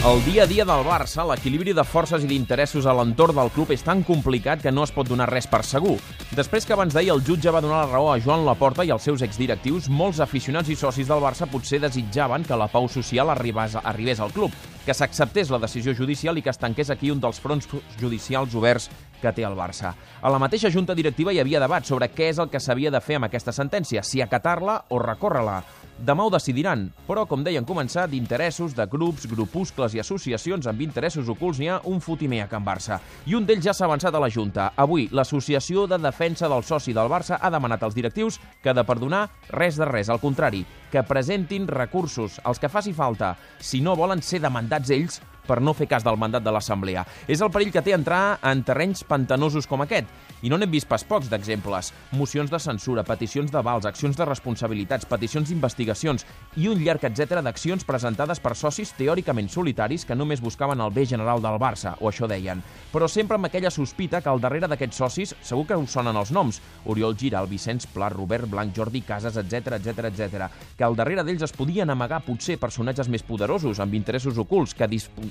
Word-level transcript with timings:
El 0.00 0.24
dia 0.24 0.44
a 0.44 0.48
dia 0.48 0.64
del 0.64 0.80
Barça, 0.80 1.26
l'equilibri 1.28 1.74
de 1.76 1.82
forces 1.84 2.22
i 2.24 2.28
d'interessos 2.30 2.86
a 2.88 2.92
l'entorn 2.96 3.36
del 3.36 3.50
club 3.52 3.68
és 3.74 3.82
tan 3.84 4.00
complicat 4.00 4.62
que 4.64 4.72
no 4.72 4.86
es 4.86 4.92
pot 4.96 5.04
donar 5.04 5.26
res 5.28 5.44
per 5.44 5.60
segur. 5.68 5.98
Després 6.32 6.64
que 6.64 6.72
abans 6.72 6.94
d'ahir 6.96 7.10
el 7.12 7.20
jutge 7.26 7.52
va 7.52 7.60
donar 7.60 7.82
la 7.82 7.90
raó 7.90 8.08
a 8.08 8.16
Joan 8.16 8.46
Laporta 8.46 8.86
i 8.88 8.94
als 8.94 9.04
seus 9.04 9.20
exdirectius, 9.20 9.90
molts 9.92 10.22
aficionats 10.24 10.72
i 10.72 10.76
socis 10.80 11.10
del 11.10 11.20
Barça 11.20 11.44
potser 11.52 11.82
desitjaven 11.84 12.48
que 12.48 12.56
la 12.56 12.70
pau 12.72 12.88
social 12.88 13.28
arribés, 13.28 13.76
arribés 13.76 14.24
al 14.24 14.32
club, 14.32 14.56
que 14.86 14.96
s'acceptés 14.96 15.52
la 15.52 15.60
decisió 15.60 15.92
judicial 15.92 16.40
i 16.40 16.46
que 16.46 16.50
es 16.54 16.62
tanqués 16.64 16.88
aquí 16.88 17.12
un 17.12 17.20
dels 17.20 17.42
fronts 17.44 17.68
judicials 18.00 18.56
oberts 18.56 18.88
que 19.20 19.34
té 19.36 19.44
el 19.44 19.58
Barça. 19.58 19.92
A 20.22 20.32
la 20.32 20.40
mateixa 20.40 20.72
junta 20.72 20.96
directiva 20.96 21.36
hi 21.36 21.44
havia 21.44 21.60
debat 21.60 21.84
sobre 21.84 22.08
què 22.08 22.32
és 22.32 22.40
el 22.40 22.48
que 22.48 22.64
s'havia 22.64 22.90
de 22.90 23.04
fer 23.04 23.20
amb 23.20 23.28
aquesta 23.28 23.52
sentència, 23.52 24.00
si 24.00 24.24
acatar-la 24.24 24.80
o 24.88 25.04
recórrer-la. 25.04 25.60
Demà 26.00 26.24
ho 26.24 26.30
decidiran, 26.32 26.86
però, 27.04 27.26
com 27.28 27.42
deien 27.44 27.66
començar, 27.68 28.06
d'interessos, 28.08 28.72
de 28.72 28.86
grups, 28.88 29.26
grupuscles 29.28 29.92
i 29.92 30.00
associacions 30.00 30.64
amb 30.70 30.80
interessos 30.80 31.28
ocults 31.28 31.58
n'hi 31.60 31.68
ha 31.68 31.80
un 31.90 32.00
fotimer 32.00 32.38
a 32.40 32.46
Can 32.48 32.64
Barça. 32.64 32.96
I 33.28 33.36
un 33.36 33.44
d'ells 33.44 33.66
ja 33.66 33.74
s'ha 33.76 33.84
avançat 33.84 34.16
a 34.16 34.22
la 34.24 34.30
Junta. 34.32 34.70
Avui, 34.80 35.10
l'Associació 35.12 35.84
de 35.90 35.98
Defensa 36.00 36.48
del 36.48 36.64
Soci 36.64 36.96
del 36.96 37.10
Barça 37.12 37.36
ha 37.36 37.50
demanat 37.52 37.84
als 37.84 37.98
directius 37.98 38.40
que 38.64 38.72
de 38.72 38.84
perdonar 38.88 39.26
res 39.52 39.76
de 39.76 39.84
res, 39.84 40.08
al 40.08 40.22
contrari, 40.24 40.64
que 40.90 41.04
presentin 41.04 41.68
recursos, 41.68 42.40
els 42.48 42.58
que 42.58 42.72
faci 42.72 42.96
falta, 42.96 43.34
si 43.60 43.82
no 43.84 43.92
volen 43.92 44.24
ser 44.24 44.40
demandats 44.40 44.88
ells 44.96 45.20
per 45.50 45.58
no 45.58 45.74
fer 45.74 45.90
cas 45.90 46.06
del 46.06 46.18
mandat 46.20 46.46
de 46.46 46.54
l'Assemblea. 46.54 47.02
És 47.26 47.42
el 47.42 47.50
perill 47.50 47.72
que 47.74 47.82
té 47.82 47.96
entrar 47.96 48.38
en 48.46 48.62
terrenys 48.66 49.02
pantanosos 49.02 49.66
com 49.66 49.82
aquest. 49.82 50.06
I 50.40 50.48
no 50.48 50.56
n'hem 50.56 50.70
vist 50.72 50.88
pas 50.88 51.02
pocs 51.04 51.28
d'exemples. 51.28 51.90
Mocions 52.16 52.48
de 52.48 52.60
censura, 52.62 53.04
peticions 53.04 53.50
d'avals, 53.52 53.84
accions 53.84 54.16
de 54.16 54.24
responsabilitats, 54.24 55.04
peticions 55.08 55.50
d'investigacions 55.50 56.24
i 56.56 56.68
un 56.70 56.80
llarg 56.80 57.04
etc 57.10 57.42
d'accions 57.44 57.84
presentades 57.84 58.40
per 58.40 58.54
socis 58.56 58.94
teòricament 58.96 59.50
solitaris 59.52 60.06
que 60.08 60.16
només 60.16 60.40
buscaven 60.40 60.80
el 60.80 60.94
bé 60.94 61.04
general 61.10 61.42
del 61.44 61.58
Barça, 61.60 61.96
o 62.00 62.08
això 62.08 62.28
deien. 62.30 62.62
Però 62.92 63.08
sempre 63.08 63.36
amb 63.36 63.50
aquella 63.50 63.70
sospita 63.74 64.22
que 64.22 64.30
al 64.32 64.40
darrere 64.40 64.70
d'aquests 64.70 65.02
socis 65.02 65.34
segur 65.42 65.66
que 65.68 65.76
us 65.76 65.92
sonen 65.92 66.16
els 66.16 66.32
noms. 66.32 66.60
Oriol 66.86 67.18
Giral, 67.18 67.50
Vicenç 67.50 67.86
Pla, 67.92 68.08
Robert 68.08 68.48
Blanc, 68.48 68.72
Jordi 68.76 69.02
Casas, 69.04 69.36
etc 69.36 69.76
etc 69.76 70.08
etc. 70.08 70.48
Que 70.78 70.86
al 70.86 70.96
darrere 70.96 71.24
d'ells 71.26 71.44
es 71.44 71.56
podien 71.56 71.90
amagar 71.90 72.22
potser 72.24 72.56
personatges 72.60 73.10
més 73.12 73.24
poderosos, 73.26 73.80
amb 73.80 73.94
interessos 73.98 74.38
ocults, 74.40 74.74
que, 74.74 74.88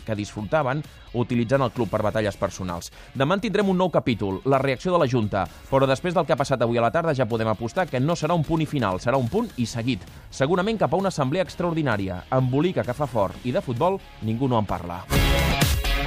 que 0.10 0.18
disfrutaven 0.18 0.84
utilitzant 1.14 1.64
el 1.66 1.74
club 1.74 1.90
per 1.90 2.02
batalles 2.06 2.38
personals. 2.38 2.92
Demà 3.18 3.38
en 3.38 3.46
tindrem 3.46 3.70
un 3.70 3.78
nou 3.80 3.92
capítol, 3.94 4.42
la 4.50 4.62
reacció 4.62 4.94
de 4.94 5.02
la 5.02 5.10
Junta, 5.10 5.46
però 5.70 5.88
després 5.90 6.18
del 6.18 6.26
que 6.26 6.34
ha 6.34 6.40
passat 6.40 6.62
avui 6.66 6.82
a 6.82 6.86
la 6.86 6.94
tarda 6.94 7.16
ja 7.18 7.30
podem 7.30 7.50
apostar 7.50 7.88
que 7.90 8.02
no 8.02 8.18
serà 8.18 8.38
un 8.38 8.46
punt 8.46 8.66
i 8.66 8.70
final, 8.70 9.02
serà 9.02 9.18
un 9.22 9.30
punt 9.30 9.52
i 9.58 9.68
seguit. 9.70 10.06
Segurament 10.30 10.82
cap 10.82 10.94
a 10.94 11.02
una 11.02 11.14
assemblea 11.14 11.46
extraordinària, 11.46 12.24
embolica 12.36 12.86
que 12.86 12.98
fa 12.98 13.10
fort 13.10 13.46
i 13.46 13.54
de 13.56 13.62
futbol 13.66 14.00
ningú 14.26 14.50
no 14.50 14.60
en 14.60 14.70
parla. 14.70 15.04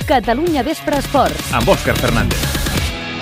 Catalunya 0.06 0.64
Vespre 0.66 0.98
Esports. 0.98 1.54
Amb 1.54 1.72
Òscar 1.72 1.96
Fernández. 1.96 2.51